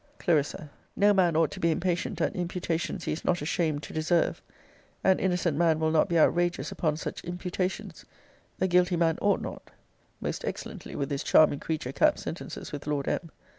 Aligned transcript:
Cl. 0.19 0.43
No 0.95 1.13
man 1.13 1.35
ought 1.35 1.51
to 1.51 1.59
be 1.59 1.69
impatient 1.69 2.19
at 2.21 2.35
imputations 2.35 3.03
he 3.03 3.11
is 3.11 3.23
not 3.23 3.39
ashamed 3.39 3.83
to 3.83 3.93
deserve. 3.93 4.41
An 5.03 5.19
innocent 5.19 5.57
man 5.57 5.79
will 5.79 5.91
not 5.91 6.09
be 6.09 6.17
outrageous 6.17 6.71
upon 6.71 6.97
such 6.97 7.23
imputations. 7.23 8.03
A 8.59 8.67
guilty 8.67 8.95
man 8.95 9.19
ought 9.21 9.41
not. 9.41 9.69
[Most 10.19 10.43
excellently 10.43 10.95
would 10.95 11.09
this 11.09 11.21
charming 11.21 11.59
creature 11.59 11.91
cap 11.91 12.17
sentences 12.17 12.71
with 12.71 12.87
Lord 12.87 13.07
M.! 13.07 13.29